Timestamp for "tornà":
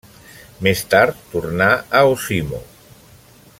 1.35-1.69